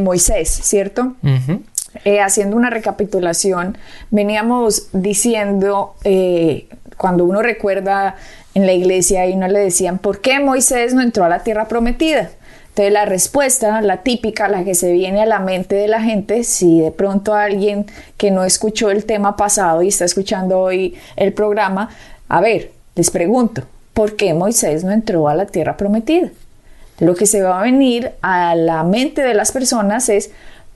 [0.00, 1.14] Moisés, ¿cierto?
[2.04, 3.78] Eh, haciendo una recapitulación,
[4.10, 8.16] veníamos diciendo, eh, cuando uno recuerda
[8.54, 11.68] en la iglesia y uno le decían, ¿por qué Moisés no entró a la tierra
[11.68, 12.30] prometida?
[12.68, 16.44] Entonces la respuesta, la típica, la que se viene a la mente de la gente,
[16.44, 17.86] si de pronto alguien
[18.18, 21.88] que no escuchó el tema pasado y está escuchando hoy el programa,
[22.28, 23.62] a ver, les pregunto,
[23.94, 26.28] ¿por qué Moisés no entró a la tierra prometida?
[26.98, 30.30] Lo que se va a venir a la mente de las personas es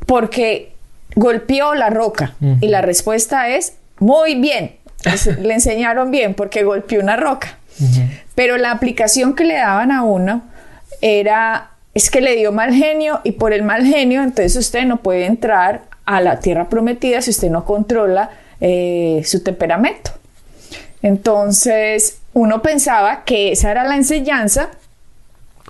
[0.06, 0.72] porque
[1.14, 2.34] golpeó la roca.
[2.60, 4.76] Y la respuesta es, muy bien,
[5.40, 7.56] le enseñaron bien porque golpeó una roca.
[8.34, 10.42] Pero la aplicación que le daban a uno
[11.00, 14.98] era, es que le dio mal genio y por el mal genio entonces usted no
[14.98, 20.10] puede entrar a la tierra prometida si usted no controla eh, su temperamento.
[21.02, 24.68] Entonces uno pensaba que esa era la enseñanza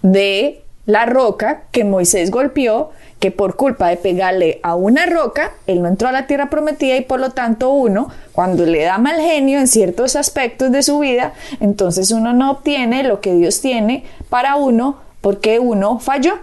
[0.03, 5.83] de la roca que Moisés golpeó, que por culpa de pegarle a una roca, él
[5.83, 9.21] no entró a la tierra prometida y por lo tanto uno, cuando le da mal
[9.21, 14.05] genio en ciertos aspectos de su vida, entonces uno no obtiene lo que Dios tiene
[14.31, 16.39] para uno porque uno falló.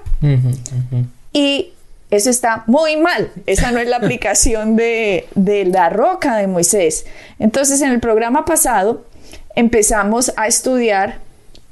[1.34, 1.74] Y
[2.12, 3.32] eso está muy mal.
[3.48, 7.06] Esa no es la aplicación de, de la roca de Moisés.
[7.40, 9.06] Entonces en el programa pasado
[9.56, 11.20] empezamos a estudiar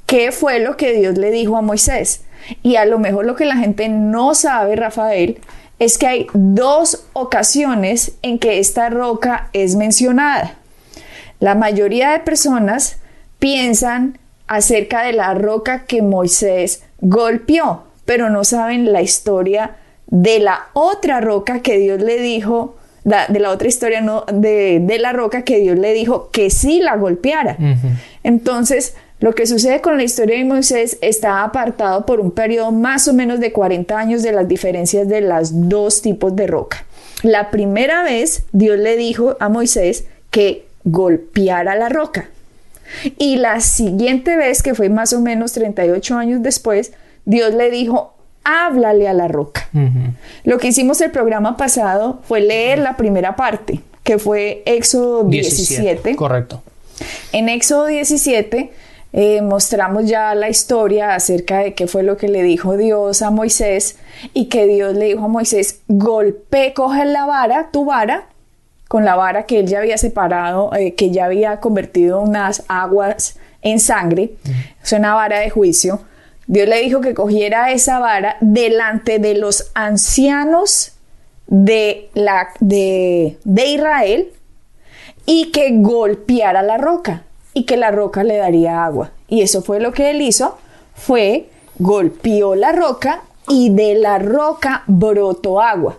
[0.05, 2.23] qué fue lo que Dios le dijo a Moisés.
[2.61, 5.39] Y a lo mejor lo que la gente no sabe, Rafael,
[5.79, 10.55] es que hay dos ocasiones en que esta roca es mencionada.
[11.39, 12.97] La mayoría de personas
[13.39, 14.17] piensan
[14.47, 19.75] acerca de la roca que Moisés golpeó, pero no saben la historia
[20.07, 25.13] de la otra roca que Dios le dijo, de la otra historia no, de, la
[25.13, 27.57] roca que Dios le dijo que sí la golpeara.
[28.23, 33.07] Entonces, lo que sucede con la historia de Moisés está apartado por un periodo más
[33.07, 36.85] o menos de 40 años de las diferencias de los dos tipos de roca.
[37.23, 42.29] La primera vez Dios le dijo a Moisés que golpeara la roca.
[43.17, 46.91] Y la siguiente vez, que fue más o menos 38 años después,
[47.25, 49.67] Dios le dijo, háblale a la roca.
[50.43, 55.81] Lo que hicimos el programa pasado fue leer la primera parte, que fue Éxodo 17.
[55.81, 56.61] 17 correcto.
[57.31, 58.71] En Éxodo 17
[59.17, 63.31] eh, mostramos ya la historia acerca de qué fue lo que le dijo Dios a
[63.31, 63.95] Moisés
[64.33, 68.27] y que Dios le dijo a Moisés, golpe, coge la vara, tu vara,
[68.89, 73.37] con la vara que él ya había separado, eh, que ya había convertido unas aguas
[73.61, 74.33] en sangre,
[74.83, 76.01] es una vara de juicio.
[76.47, 80.91] Dios le dijo que cogiera esa vara delante de los ancianos
[81.47, 84.33] de, la, de, de Israel
[85.25, 87.24] y que golpeara la roca
[87.55, 89.09] y que la roca le daría agua.
[89.27, 90.57] Y eso fue lo que él hizo,
[90.93, 91.49] fue
[91.79, 95.97] golpeó la roca y de la roca brotó agua.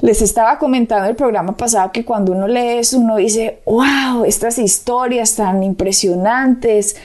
[0.00, 4.58] Les estaba comentando el programa pasado que cuando uno lee eso, uno dice, wow, estas
[4.58, 6.96] historias tan impresionantes,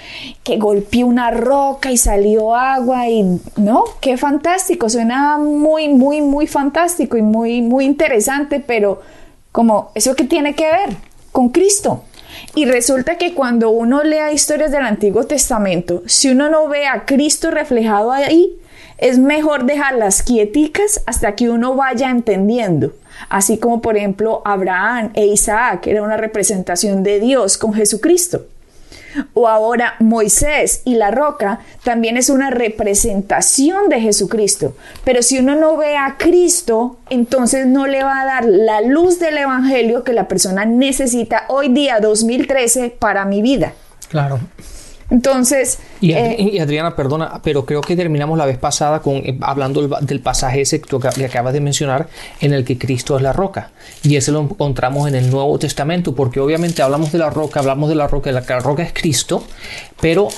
[0.44, 3.86] que golpeó una roca y salió agua y, ¿no?
[4.02, 9.00] Qué fantástico, suena muy, muy, muy fantástico y muy, muy interesante, pero
[9.54, 10.98] como, ¿eso qué tiene que ver
[11.32, 12.04] con Cristo?
[12.56, 17.06] Y resulta que cuando uno lea historias del Antiguo Testamento, si uno no ve a
[17.06, 18.58] Cristo reflejado ahí,
[18.98, 22.94] es mejor dejarlas quieticas hasta que uno vaya entendiendo.
[23.30, 28.46] Así como por ejemplo Abraham e Isaac era una representación de Dios con Jesucristo.
[29.34, 34.76] O ahora Moisés y la roca también es una representación de Jesucristo.
[35.04, 39.20] Pero si uno no ve a Cristo, entonces no le va a dar la luz
[39.20, 43.74] del Evangelio que la persona necesita hoy día 2013 para mi vida.
[44.10, 44.40] Claro.
[45.12, 45.78] Entonces...
[46.00, 50.20] Y, eh, Adriana, perdona, pero creo que terminamos la vez pasada con eh, hablando del,
[50.22, 52.08] pasaje ese que acabas de mencionar,
[52.40, 53.72] en el que Cristo es la roca.
[54.04, 57.90] Y ese lo encontramos en el Nuevo Testamento, porque obviamente hablamos de la roca, hablamos
[57.90, 59.44] de la roca, la, la roca es Cristo,
[60.00, 60.30] pero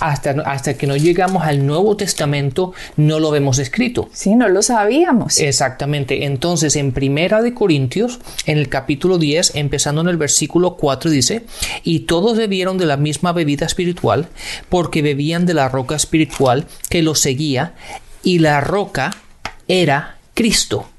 [0.00, 4.08] hasta, hasta que no llegamos al Nuevo Testamento no lo vemos escrito.
[4.12, 5.38] Sí, no lo sabíamos.
[5.38, 6.24] Exactamente.
[6.24, 11.44] Entonces, en Primera de Corintios, en el capítulo 10, empezando en el versículo 4, dice,
[11.82, 14.19] y todos bebieron de la misma bebida espiritual,
[14.68, 17.74] porque bebían de la roca espiritual que los seguía,
[18.22, 19.16] y la roca
[19.68, 20.89] era Cristo.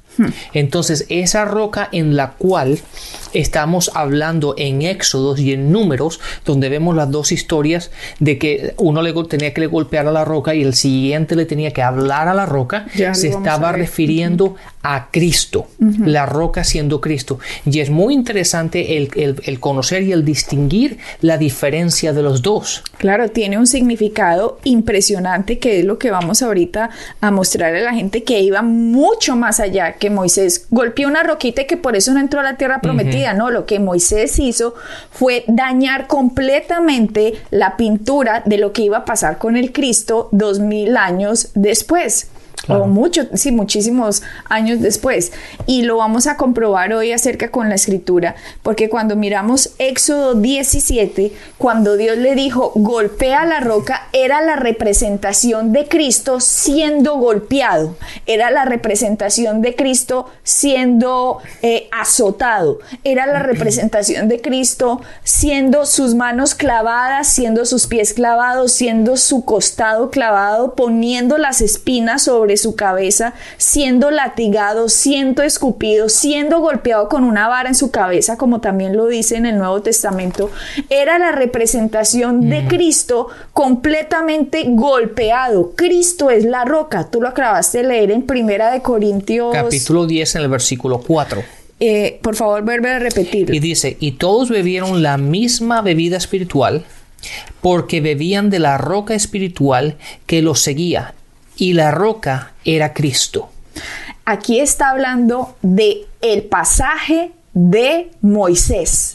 [0.53, 2.79] Entonces, esa roca en la cual
[3.33, 9.01] estamos hablando en Éxodos y en Números, donde vemos las dos historias de que uno
[9.01, 12.33] le tenía que golpear a la roca y el siguiente le tenía que hablar a
[12.33, 17.39] la roca, se estaba refiriendo a Cristo, la roca siendo Cristo.
[17.65, 22.83] Y es muy interesante el, conocer y el distinguir la diferencia de los dos.
[22.97, 27.93] Claro, tiene un significado impresionante que es lo que vamos ahorita a mostrarle a la
[27.93, 32.11] gente que iba mucho más allá que Moisés golpeó una roquita y que por eso
[32.11, 34.73] no entró a la tierra prometida, no, lo que Moisés hizo
[35.11, 40.59] fue dañar completamente la pintura de lo que iba a pasar con el Cristo dos
[40.59, 42.30] mil años después.
[42.67, 45.31] O mucho, sí, muchísimos años después.
[45.65, 51.33] Y lo vamos a comprobar hoy acerca con la escritura, porque cuando miramos Éxodo 17,
[51.57, 57.95] cuando Dios le dijo, golpea la roca, era la representación de Cristo siendo golpeado,
[58.27, 66.13] era la representación de Cristo siendo eh, azotado, era la representación de Cristo siendo sus
[66.13, 72.75] manos clavadas, siendo sus pies clavados, siendo su costado clavado, poniendo las espinas sobre su
[72.75, 78.95] cabeza, siendo latigado, siendo escupido, siendo golpeado con una vara en su cabeza, como también
[78.95, 80.49] lo dice en el Nuevo Testamento,
[80.89, 85.73] era la representación de Cristo completamente golpeado.
[85.75, 87.09] Cristo es la roca.
[87.09, 89.53] Tú lo acabaste de leer en Primera de Corintios.
[89.53, 91.43] Capítulo 10 en el versículo 4.
[91.79, 93.53] Eh, por favor, vuelve a repetir.
[93.53, 96.83] Y dice, y todos bebieron la misma bebida espiritual
[97.61, 101.13] porque bebían de la roca espiritual que los seguía
[101.57, 103.49] y la roca era Cristo.
[104.25, 109.13] Aquí está hablando de el pasaje de Moisés.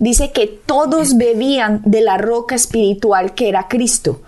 [0.00, 4.20] Dice que todos bebían de la roca espiritual que era Cristo.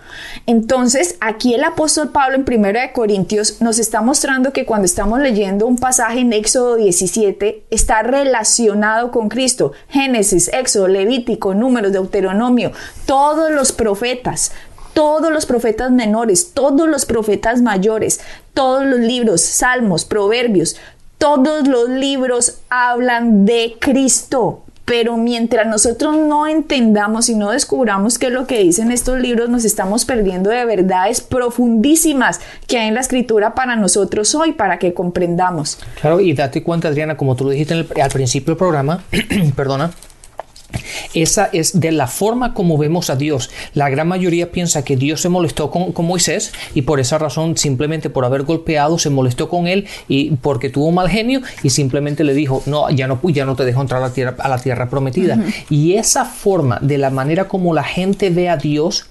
[0.45, 5.19] Entonces, aquí el apóstol Pablo en 1 de Corintios nos está mostrando que cuando estamos
[5.19, 9.73] leyendo un pasaje en Éxodo 17 está relacionado con Cristo.
[9.89, 12.71] Génesis, Éxodo, Levítico, Números, Deuteronomio,
[13.05, 14.53] todos los profetas,
[14.93, 18.19] todos los profetas menores, todos los profetas mayores,
[18.53, 20.77] todos los libros, salmos, proverbios,
[21.17, 24.63] todos los libros hablan de Cristo.
[24.83, 29.47] Pero mientras nosotros no entendamos y no descubramos qué es lo que dicen estos libros,
[29.47, 34.79] nos estamos perdiendo de verdades profundísimas que hay en la escritura para nosotros hoy, para
[34.79, 35.77] que comprendamos.
[36.01, 39.03] Claro, y date cuenta, Adriana, como tú lo dijiste al principio del programa,
[39.55, 39.91] perdona,
[41.13, 43.49] esa es de la forma como vemos a Dios.
[43.73, 48.09] La gran mayoría piensa que Dios se molestó con, Moisés y por esa razón, simplemente
[48.09, 52.33] por haber golpeado, se molestó con él y porque tuvo mal genio y simplemente le
[52.33, 54.89] dijo, no, ya no, ya no te dejo entrar a la tierra, a la tierra
[54.89, 55.37] prometida.
[55.69, 59.05] Y esa forma, de la manera como la gente ve a Dios,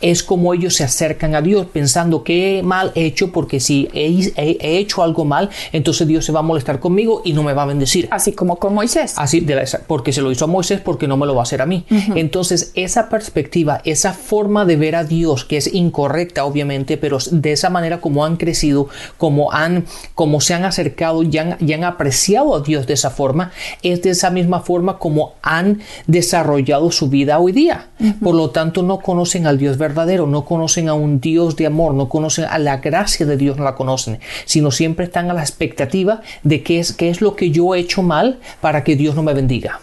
[0.00, 4.78] es como ellos se acercan a Dios pensando que mal he hecho porque si he,
[4.78, 7.66] hecho algo mal, entonces Dios se va a molestar conmigo y no me va a
[7.66, 8.08] bendecir.
[8.10, 9.14] Así como con Moisés.
[9.16, 9.46] Así,
[9.86, 11.84] porque se lo hizo a Moisés porque no me lo va a hacer a mí.
[12.14, 17.52] Entonces esa perspectiva, esa forma de ver a Dios que es incorrecta obviamente, pero de
[17.52, 19.84] esa manera como han crecido, como han,
[20.14, 24.02] como se han acercado y han, y han apreciado a Dios de esa forma, es
[24.02, 27.88] de esa misma forma como han desarrollado su vida hoy día.
[28.22, 31.94] Por lo tanto no conocen al Dios verdadero, no conocen a un Dios de amor,
[31.94, 35.42] no conocen a la gracia de Dios, no la conocen, sino siempre están a la
[35.42, 39.14] expectativa de qué es, qué es lo que yo he hecho mal para que Dios
[39.14, 39.80] no me bendiga.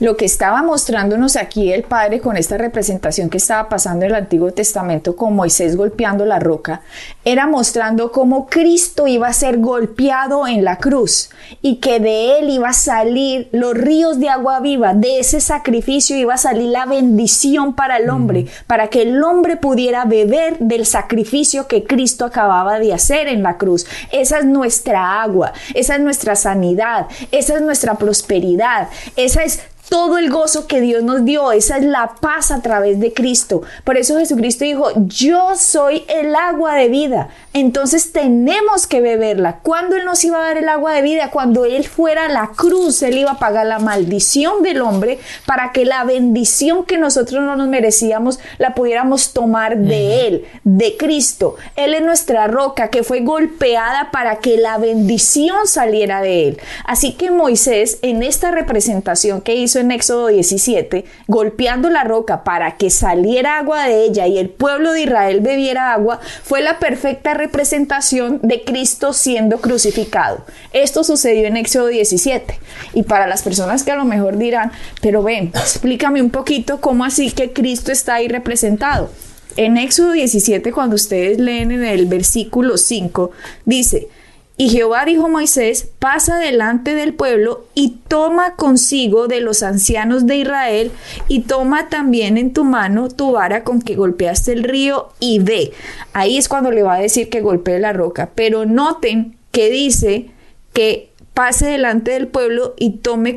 [0.00, 4.16] Lo que estaba mostrándonos aquí el Padre con esta representación que estaba pasando en el
[4.16, 6.82] Antiguo Testamento con Moisés golpeando la roca,
[7.24, 11.30] era mostrando cómo Cristo iba a ser golpeado en la cruz
[11.62, 16.16] y que de él iba a salir los ríos de agua viva, de ese sacrificio
[16.16, 20.86] iba a salir la bendición para el hombre, para que el hombre pudiera beber del
[20.86, 23.86] sacrificio que Cristo acababa de hacer en la cruz.
[24.10, 30.18] Esa es nuestra agua, esa es nuestra sanidad, esa es nuestra prosperidad, esa es todo
[30.18, 33.62] el gozo que Dios nos dio, esa es la paz a través de Cristo.
[33.84, 37.28] Por eso Jesucristo dijo, yo soy el agua de vida.
[37.52, 39.60] Entonces tenemos que beberla.
[39.62, 41.30] ¿Cuándo Él nos iba a dar el agua de vida?
[41.30, 45.70] Cuando Él fuera a la cruz, Él iba a pagar la maldición del hombre para
[45.72, 51.56] que la bendición que nosotros no nos merecíamos la pudiéramos tomar de Él, de Cristo.
[51.76, 56.60] Él es nuestra roca que fue golpeada para que la bendición saliera de Él.
[56.84, 62.76] Así que Moisés, en esta representación que hizo en Éxodo 17, golpeando la roca para
[62.76, 67.34] que saliera agua de ella y el pueblo de Israel bebiera agua, fue la perfecta
[67.34, 70.44] representación de Cristo siendo crucificado.
[70.72, 72.58] Esto sucedió en Éxodo 17.
[72.94, 77.04] Y para las personas que a lo mejor dirán, pero ven, explícame un poquito cómo
[77.04, 79.10] así que Cristo está ahí representado.
[79.56, 83.30] En Éxodo 17, cuando ustedes leen en el versículo 5,
[83.64, 84.08] dice,
[84.56, 90.26] Y Jehová dijo a Moisés, pasa delante del pueblo y toma consigo de los ancianos
[90.26, 90.92] de Israel
[91.26, 95.72] y toma también en tu mano tu vara con que golpeaste el río y ve.
[96.12, 98.30] Ahí es cuando le va a decir que golpee la roca.
[98.36, 100.30] Pero noten que dice
[100.72, 103.34] que pase delante del pueblo y tome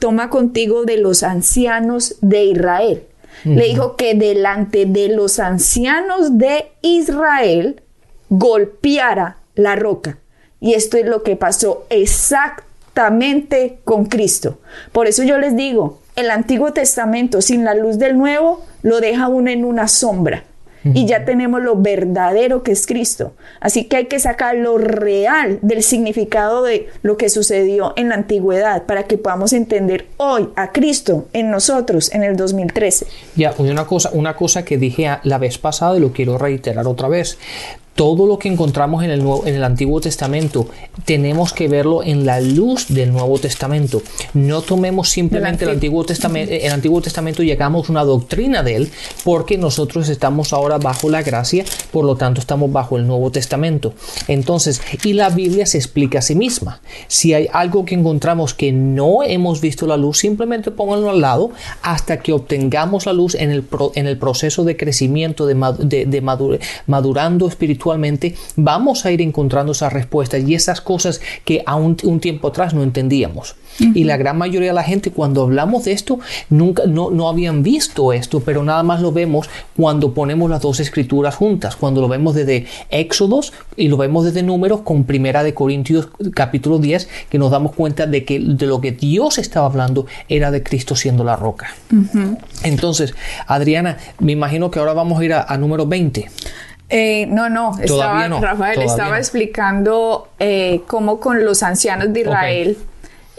[0.00, 3.04] toma contigo de los ancianos de Israel.
[3.44, 7.82] Le dijo que delante de los ancianos de Israel
[8.30, 10.18] golpeara la roca.
[10.60, 14.58] Y esto es lo que pasó exactamente con Cristo.
[14.92, 19.28] Por eso yo les digo, el Antiguo Testamento sin la luz del Nuevo lo deja
[19.28, 20.44] uno en una sombra.
[20.94, 23.32] Y ya tenemos lo verdadero que es Cristo.
[23.58, 28.14] Así que hay que sacar lo real del significado de lo que sucedió en la
[28.14, 33.06] antigüedad para que podamos entender hoy a Cristo en nosotros en el 2013.
[33.34, 37.08] Ya, una cosa, una cosa que dije la vez pasada y lo quiero reiterar otra
[37.08, 37.36] vez
[37.96, 40.68] todo lo que encontramos en el, Nuevo, en el Antiguo Testamento
[41.06, 44.02] tenemos que verlo en la luz del Nuevo Testamento.
[44.34, 48.90] No tomemos simplemente el Antiguo, Testamento, el Antiguo Testamento y hagamos una doctrina de él,
[49.24, 53.94] porque nosotros estamos ahora bajo la gracia, por lo tanto estamos bajo el Nuevo Testamento.
[54.28, 56.80] Entonces, y la Biblia se explica a sí misma.
[57.08, 61.50] Si hay algo que encontramos que no hemos visto la luz, simplemente pónganlo al lado
[61.80, 66.20] hasta que obtengamos la luz en el, en el proceso de crecimiento, de, de,
[66.86, 67.85] madurando espiritualmente
[68.56, 72.82] vamos a ir encontrando esas respuestas y esas cosas que a un, tiempo atrás no
[72.82, 73.56] entendíamos.
[73.78, 77.62] Y la gran mayoría de la gente cuando hablamos de esto nunca no, no habían
[77.62, 82.08] visto esto, pero nada más lo vemos cuando ponemos las dos escrituras juntas, cuando lo
[82.08, 87.38] vemos desde Éxodos y lo vemos desde Números con Primera de Corintios capítulo 10, que
[87.38, 91.24] nos damos cuenta de que de lo que Dios estaba hablando era de Cristo siendo
[91.24, 91.74] la roca.
[92.62, 93.14] Entonces,
[93.46, 96.30] Adriana, me imagino que ahora vamos a ir a, a número 20.
[96.88, 102.78] Eh, no, no, estaba, Rafael estaba explicando eh, cómo con los ancianos de Israel,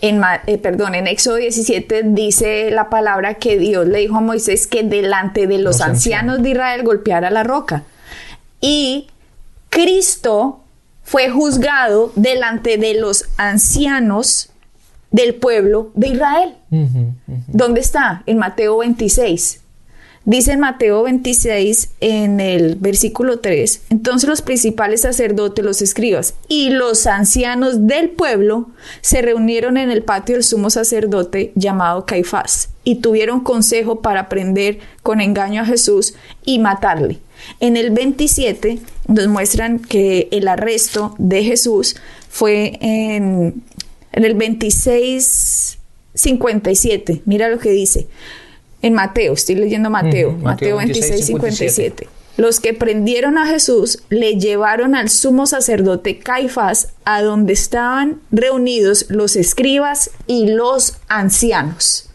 [0.01, 4.67] en, eh, perdón, en Éxodo 17 dice la palabra que Dios le dijo a Moisés
[4.67, 7.83] que delante de los, ancianos, de Israel golpeara la roca.
[8.59, 9.07] Y
[9.69, 10.59] Cristo
[11.03, 14.49] fue juzgado delante de los ancianos
[15.11, 16.55] del pueblo de Israel.
[17.47, 18.23] ¿Dónde está?
[18.25, 19.61] En Mateo 26.
[20.27, 27.07] Dice Mateo 26, en el versículo 3, entonces los principales sacerdotes, los escribas y los
[27.07, 28.67] ancianos del pueblo
[28.99, 34.79] se reunieron en el patio del sumo sacerdote llamado Caifás y tuvieron consejo para prender
[35.01, 37.19] con engaño a Jesús y matarle.
[37.61, 41.95] En el 27 nos muestran que el arresto de Jesús
[42.29, 43.63] fue en,
[44.11, 45.77] en el 26,
[46.15, 47.21] 57.
[47.23, 48.07] Mira lo que dice
[48.87, 52.07] en Mateo, estoy leyendo Mateo, Mateo, 26, 57.
[52.37, 59.07] Los que prendieron a Jesús le llevaron al sumo sacerdote Caifás, a donde estaban reunidos
[59.09, 62.09] los escribas y los ancianos.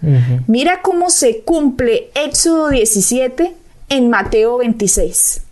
[0.46, 3.52] Mira cómo se cumple Éxodo 17
[3.88, 5.42] en Mateo 26.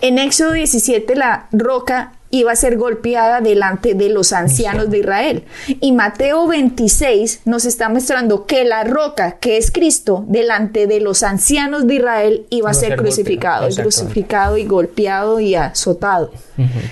[0.00, 5.44] En Éxodo 17 la roca iba a ser golpeada delante de los ancianos de Israel.
[5.80, 11.22] Y Mateo 26 nos está mostrando que la roca, que es Cristo, delante de los
[11.22, 16.30] ancianos de Israel iba a ser, crucificado, y crucificado y golpeado y azotado.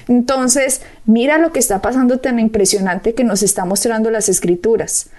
[0.09, 5.11] Entonces, mira lo que está pasando tan impresionante que nos está mostrando las escrituras.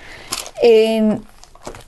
[0.62, 1.22] En,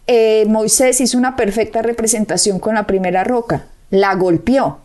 [0.08, 4.80] eh, Moisés hizo una perfecta representación con la primera roca, la golpeó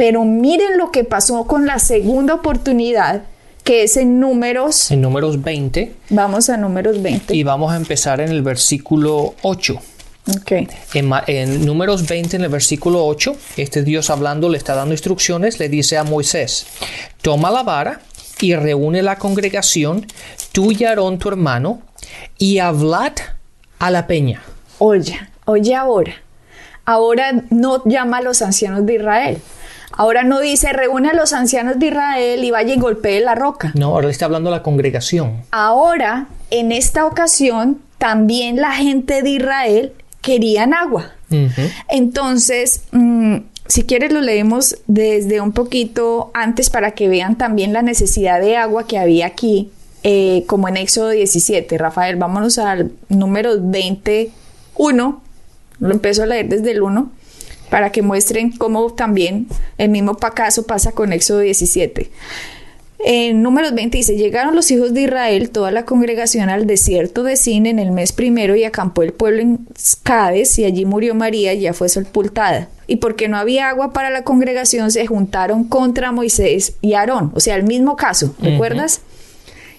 [0.00, 3.24] pero miren lo que pasó con la segunda oportunidad,
[3.64, 4.90] que es en números.
[4.90, 5.92] En números 20.
[6.08, 7.36] Vamos a números 20.
[7.36, 9.78] Y vamos a empezar en el versículo 8.
[10.40, 10.68] Okay.
[10.94, 15.58] En, en, números 20, en el versículo 8, este Dios hablando le está dando instrucciones,
[15.58, 16.66] le dice a Moisés,
[17.20, 18.00] toma la vara
[18.40, 20.06] y reúne la congregación,
[20.52, 21.82] tú y Aarón tu hermano,
[22.38, 23.12] y hablad
[23.78, 24.40] a la peña.
[24.78, 26.14] Oye, oye ahora.
[26.86, 29.42] Ahora no llama a los ancianos de Israel
[29.92, 33.72] Ahora no dice reúne a los ancianos de Israel y vaya y golpee la roca.
[33.74, 35.42] No, ahora está hablando la congregación.
[35.50, 41.12] Ahora, en esta ocasión, también la gente de Israel querían agua.
[41.88, 47.82] Entonces, mm, si quieres lo leemos desde un poquito antes para que vean también la
[47.82, 49.70] necesidad de agua que había aquí,
[50.02, 51.78] eh, como en Éxodo 17.
[51.78, 55.22] Rafael, vámonos al número 21.
[55.78, 57.10] Lo empiezo a leer desde el 1
[57.70, 59.46] para que muestren cómo también
[59.78, 62.10] el mismo caso pasa con Éxodo 17.
[63.02, 67.38] En números 20 dice, llegaron los hijos de Israel, toda la congregación al desierto de
[67.38, 69.66] Sin en el mes primero y acampó el pueblo en
[70.02, 72.68] Cades y allí murió María y ya fue sepultada.
[72.86, 77.40] Y porque no había agua para la congregación se juntaron contra Moisés y Aarón, o
[77.40, 79.00] sea, el mismo caso, ¿recuerdas?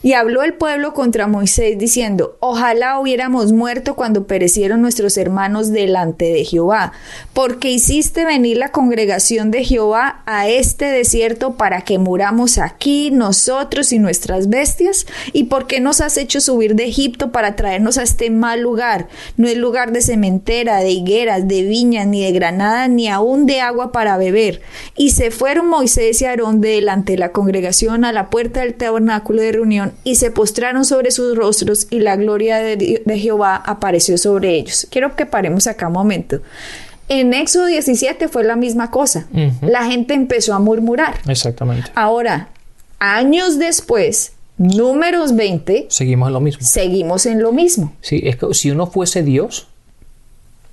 [0.04, 6.26] Y habló el pueblo contra Moisés diciendo, ojalá hubiéramos muerto cuando perecieron nuestros hermanos delante
[6.26, 6.94] de Jehová,
[7.34, 13.94] porque hiciste venir la congregación de Jehová a este desierto para que muramos aquí nosotros
[13.94, 18.32] y nuestras bestias, y porque nos has hecho subir de Egipto para traernos a este
[18.32, 19.08] mal lugar.
[19.38, 23.62] No es lugar de cementera, de higueras, de viñas, ni de granada, ni aun de
[23.62, 24.62] agua para beber.
[24.96, 29.44] Y se fueron Moisés y Aarón delante de la congregación a la puerta del tabernáculo
[29.44, 34.56] de reunión y se postraron sobre sus rostros y la gloria de, Jehová apareció sobre
[34.58, 34.88] ellos.
[34.90, 36.40] Quiero que paremos acá un momento.
[37.10, 39.28] En Éxodo 17 fue la misma cosa.
[39.62, 41.16] La gente empezó a murmurar.
[41.28, 41.92] Exactamente.
[41.94, 42.50] Ahora,
[43.00, 45.88] años después, números 20.
[45.90, 46.66] Seguimos en lo mismo.
[46.66, 47.94] Seguimos en lo mismo.
[48.02, 49.68] Sí, es que si uno fuese Dios,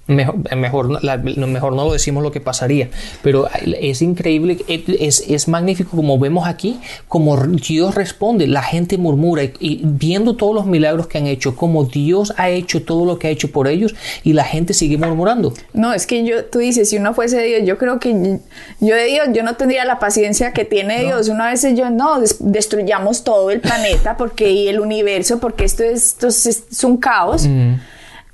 [0.09, 1.05] Mejor, mejor,
[1.47, 2.89] mejor no lo decimos lo que pasaría,
[3.23, 3.47] pero
[3.79, 9.83] es increíble, es, es, magnífico como vemos aquí, como Dios responde, la gente murmura y,
[9.85, 13.31] viendo todos los milagros que han hecho, como Dios ha hecho todo lo que ha
[13.31, 15.53] hecho por ellos y la gente sigue murmurando.
[15.75, 18.41] No, es que yo, tú dices, si uno fuese Dios, yo creo que
[18.81, 21.29] yo de Dios, yo no tendría la paciencia que tiene Dios.
[21.29, 26.17] Una vez yo, no, destruyamos todo el planeta porque y el universo, porque esto es,
[26.19, 27.47] esto es, un caos.
[27.47, 27.75] Mm.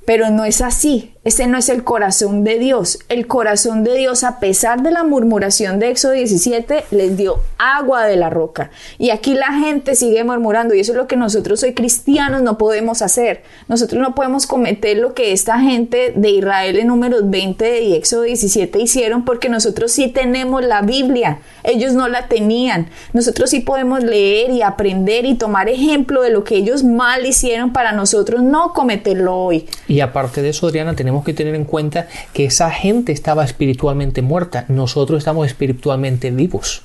[0.07, 1.14] Pero no es así.
[1.25, 2.99] Ese no es el corazón de Dios.
[3.09, 8.05] El corazón de Dios, a pesar de la murmuración de Éxodo 17, les dio agua
[8.05, 8.71] de la roca.
[8.99, 12.59] Y aquí la gente sigue murmurando y eso es lo que nosotros hoy cristianos no
[12.59, 13.43] podemos hacer.
[13.69, 18.23] Nosotros no podemos cometer lo que esta gente de Israel en números 20 y Éxodo
[18.23, 21.39] 17 hicieron porque nosotros sí tenemos la Biblia.
[21.63, 22.89] Ellos no la tenían.
[23.15, 27.73] Nosotros sí podemos leer y aprender y tomar ejemplo de lo que ellos mal hicieron
[27.73, 29.67] para nosotros no cometerlo hoy.
[29.89, 34.23] Y aparte de eso, Adriana, tenemos que tener en cuenta que esa gente estaba espiritualmente
[34.23, 34.65] muerta.
[34.69, 36.83] Nosotros estamos espiritualmente vivos.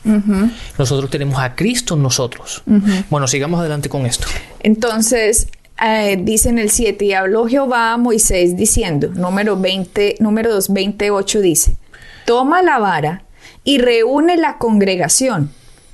[0.77, 2.63] Nosotros tenemos a Cristo en nosotros.
[3.09, 4.27] Bueno, sigamos adelante con esto.
[4.59, 5.47] Entonces,
[5.81, 11.39] eh, dice en el 7, y habló Jehová a Moisés diciendo, número 20, número 228
[11.39, 11.77] dice,
[12.25, 13.23] toma la vara
[13.63, 15.51] y reúne la congregación,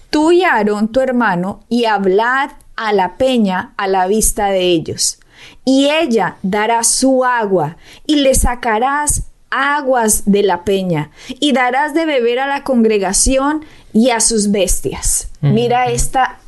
[0.10, 5.20] tú y Aarón tu hermano, y hablad a la peña a la vista de ellos
[5.64, 12.06] y ella dará su agua, y le sacarás aguas de la peña, y darás de
[12.06, 15.30] beber a la congregación y a sus bestias.
[15.42, 16.40] Mira esta,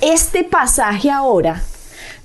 [0.00, 1.62] este pasaje ahora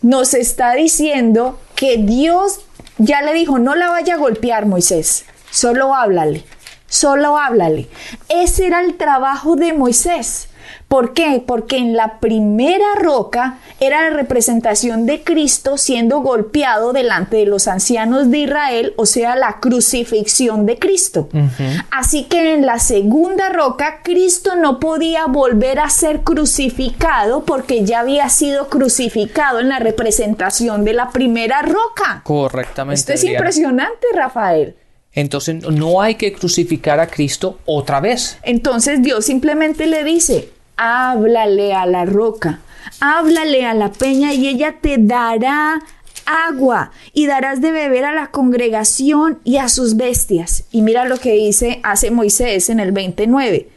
[0.02, 2.60] nos está diciendo que Dios
[2.98, 6.44] ya le dijo, no la vaya a golpear Moisés, solo háblale,
[6.88, 7.90] solo háblale.
[8.30, 10.50] Ese era el trabajo de Moisés.
[10.88, 11.44] ¿Por qué?
[11.46, 17.68] Porque en la primera roca era la representación de Cristo siendo golpeado delante de los
[17.68, 21.30] ancianos de Israel, o sea, la crucifixión de Cristo.
[21.92, 28.00] Así que en la segunda roca, Cristo no podía volver a ser crucificado porque ya
[28.00, 32.22] había sido crucificado en la representación de la primera roca.
[32.24, 33.00] Correctamente.
[33.00, 34.76] Esto es impresionante, Rafael.
[35.14, 38.38] Entonces no hay que crucificar a Cristo otra vez.
[38.44, 42.60] Entonces Dios simplemente le dice, háblale a la roca,
[43.00, 45.80] háblale a la peña y ella te dará
[46.28, 50.66] agua y darás de beber a la congregación y a sus bestias.
[50.72, 53.70] Y mira lo que dice, hace Moisés en el 29.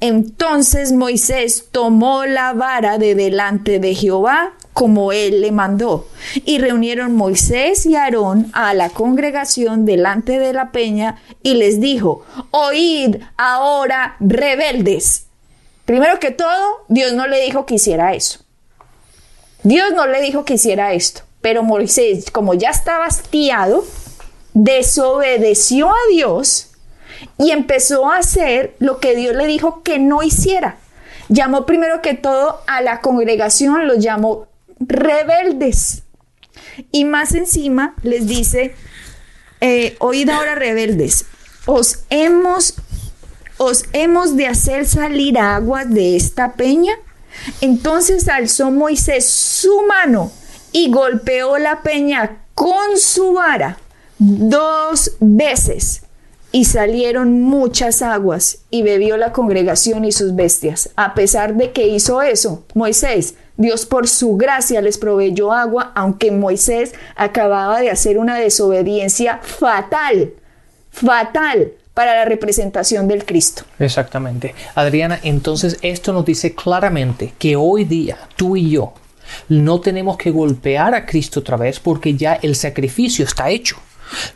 [0.00, 6.08] Entonces Moisés tomó la vara de delante de Jehová como él le mandó.
[6.44, 12.24] Y reunieron Moisés y Aarón a la congregación delante de la peña y les dijo,
[12.52, 15.27] oíd ahora rebeldes
[15.88, 18.40] Primero que todo, Dios no le dijo que hiciera eso.
[19.62, 21.22] Dios no le dijo que hiciera esto.
[21.40, 23.86] Pero Moisés, como ya estaba hastiado,
[24.52, 26.72] desobedeció a Dios
[27.38, 30.76] y empezó a hacer lo que Dios le dijo que no hiciera.
[31.30, 34.46] Llamó primero que todo a la congregación, los llamó
[34.80, 36.02] rebeldes.
[36.92, 38.74] Y más encima les dice,
[39.62, 41.24] eh, oíd ahora rebeldes,
[41.64, 42.74] os hemos
[43.58, 46.94] ¿Os hemos de hacer salir agua de esta peña?
[47.60, 50.30] Entonces alzó Moisés su mano
[50.70, 53.78] y golpeó la peña con su vara
[54.18, 56.02] dos veces
[56.52, 60.90] y salieron muchas aguas y bebió la congregación y sus bestias.
[60.94, 66.30] A pesar de que hizo eso, Moisés, Dios por su gracia les proveyó agua, aunque
[66.30, 70.32] Moisés acababa de hacer una desobediencia fatal,
[70.90, 73.64] fatal para la representación del Cristo.
[73.80, 74.54] Exactamente.
[74.76, 78.92] Adriana, entonces esto nos dice claramente que hoy día tú y yo
[79.48, 83.78] no tenemos que golpear a Cristo otra vez porque ya el sacrificio está hecho.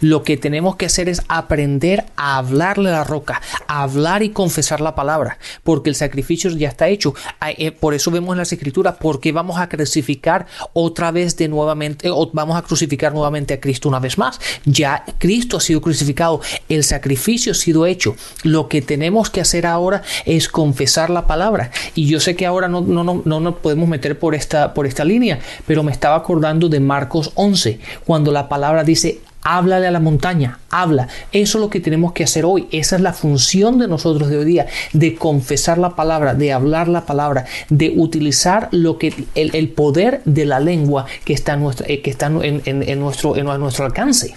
[0.00, 4.30] Lo que tenemos que hacer es aprender a hablarle a la roca, a hablar y
[4.30, 7.14] confesar la palabra, porque el sacrificio ya está hecho.
[7.56, 12.10] Eh, por eso vemos en las escrituras, porque vamos a crucificar otra vez de nuevamente,
[12.10, 14.40] o vamos a crucificar nuevamente a Cristo una vez más.
[14.64, 18.16] Ya Cristo ha sido crucificado, el sacrificio ha sido hecho.
[18.42, 21.70] Lo que tenemos que hacer ahora es confesar la palabra.
[21.94, 24.86] Y yo sé que ahora no, no, no, no nos podemos meter por esta, por
[24.86, 29.90] esta línea, pero me estaba acordando de Marcos 11, cuando la palabra dice, háblale a
[29.90, 31.08] la montaña, habla.
[31.32, 32.68] Eso es lo que tenemos que hacer hoy.
[32.70, 36.88] Esa es la función de nosotros de hoy día, de confesar la palabra, de hablar
[36.88, 41.86] la palabra, de utilizar lo que el, poder de la lengua que está, en, nuestra,
[41.88, 44.34] eh, que está en, nuestro, en nuestro alcance.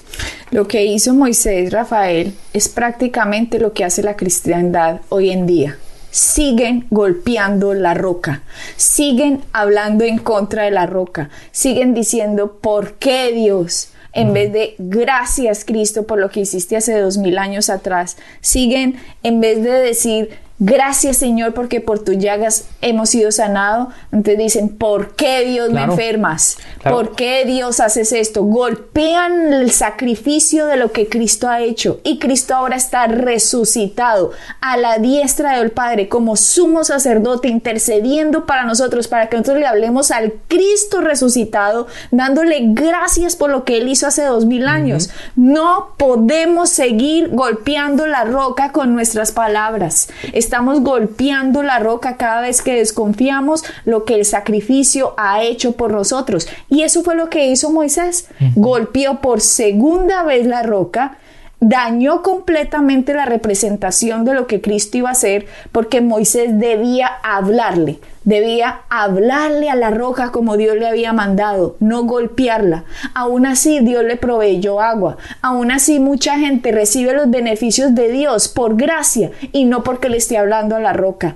[0.51, 5.77] Lo que hizo Moisés Rafael es prácticamente lo que hace la cristiandad hoy en día
[6.11, 8.43] siguen golpeando la roca,
[8.77, 13.89] siguen hablando en contra de la roca, siguen diciendo, ¿por qué Dios?
[14.15, 18.95] En vez de gracias Cristo por lo que hiciste hace dos mil años atrás, siguen
[19.21, 23.89] en vez de decir Gracias Señor porque por tus llagas hemos sido sanados.
[24.13, 26.57] Entonces dicen, ¿por qué Dios me enfermas?
[26.81, 28.43] ¿Por qué Dios haces esto?
[28.43, 34.77] Golpean el sacrificio de lo que Cristo ha hecho y Cristo ahora está resucitado a
[34.77, 40.11] la diestra del Padre como sumo sacerdote intercediendo para nosotros para que nosotros le hablemos
[40.11, 45.09] al Cristo resucitado dándole gracias por lo que Él hizo hace dos mil años.
[45.35, 50.07] No podemos seguir golpeando la roca con nuestras palabras
[50.45, 55.91] Estamos golpeando la roca cada vez que desconfiamos lo que el sacrificio ha hecho por
[55.91, 56.47] nosotros.
[56.69, 58.27] Y eso fue lo que hizo Moisés.
[58.53, 61.17] Golpeó por segunda vez la roca
[61.59, 67.99] dañó completamente la representación de lo que Cristo iba a hacer porque Moisés debía hablarle,
[68.25, 72.83] debía hablarle a la roca como Dios le había mandado, no golpearla.
[73.13, 78.47] Aún así Dios le proveyó agua, aún así mucha gente recibe los beneficios de Dios
[78.47, 81.35] por gracia y no porque le esté hablando a la roca.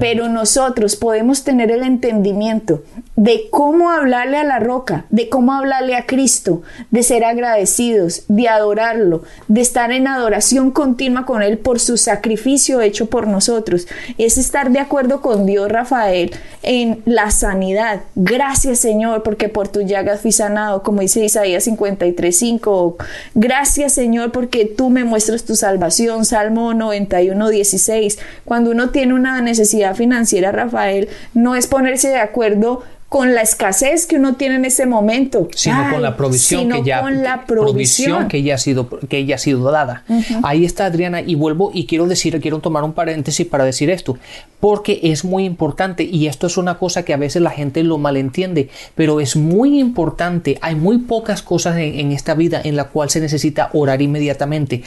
[0.00, 2.82] Pero nosotros podemos tener el entendimiento
[3.16, 8.48] de cómo hablarle a la roca, de cómo hablarle a Cristo, de ser agradecidos, de
[8.48, 13.88] adorarlo, de estar en adoración continua con Él por su sacrificio hecho por nosotros.
[14.18, 16.27] Es estar de acuerdo con Dios, Rafael,
[16.62, 18.02] en la sanidad.
[18.14, 22.96] Gracias, Señor, porque por tu llagas fui sanado, como dice Isaías 53.5.
[23.34, 26.24] Gracias, Señor, porque tú me muestras tu salvación.
[26.24, 28.18] Salmo 91.16.
[28.44, 34.06] Cuando uno tiene una necesidad financiera, Rafael, no es ponerse de acuerdo con la escasez
[34.06, 38.28] que uno tiene en ese momento, sino con la provisión que ya la provisión.
[38.28, 40.04] que ya ha sido que ya ha sido dada.
[40.42, 44.18] Ahí está Adriana y vuelvo y quiero decir, quiero tomar un paréntesis para decir esto,
[44.60, 47.96] porque es muy importante y esto es una cosa que a veces la gente lo
[47.96, 50.58] malentiende, pero es muy importante.
[50.60, 54.82] Hay muy pocas cosas en, en esta vida en la cual se necesita orar inmediatamente.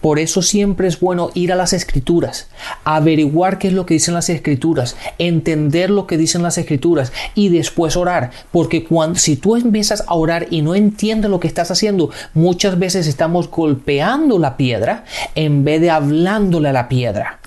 [0.00, 2.48] Por eso siempre es bueno ir a las escrituras,
[2.84, 7.48] averiguar qué es lo que dicen las escrituras, entender lo que dicen las escrituras y
[7.64, 8.30] después orar.
[8.52, 12.78] Porque cuando, si tú empiezas a orar y no entiendes lo que estás haciendo, muchas
[12.78, 17.40] veces estamos golpeando la piedra en vez de hablándole a la piedra.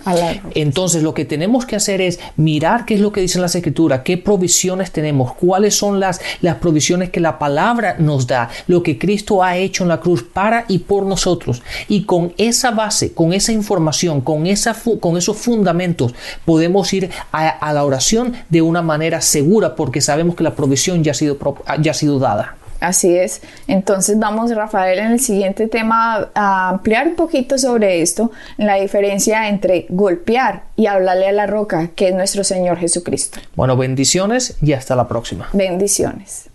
[0.56, 4.02] Entonces lo que tenemos que hacer es mirar qué es lo que dicen las escrituras,
[4.06, 8.98] qué provisiones tenemos, cuáles son las, las provisiones que la palabra nos da, lo que
[8.98, 11.62] Cristo ha hecho en la cruz para y por nosotros.
[11.88, 16.14] Y con esa base, con esa información, con, esa, con esos fundamentos,
[16.46, 21.12] podemos ir a, la oración de una manera segura porque sabemos que la provisión ya
[21.12, 21.38] ha sido,
[21.80, 22.56] ya ha sido dada.
[22.80, 23.42] Así es.
[23.68, 29.50] Entonces vamos, Rafael, en el siguiente tema a ampliar un poquito sobre esto, la diferencia
[29.50, 33.40] entre golpear y hablarle a la roca, que es nuestro Señor Jesucristo.
[33.56, 35.50] Bueno, bendiciones y hasta la próxima.
[35.54, 36.50] Bendiciones.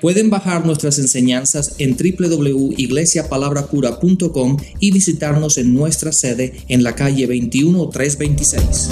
[0.00, 8.88] Pueden bajar nuestras enseñanzas en www.iglesiapalabracura.com y visitarnos en nuestra sede en la calle 21326.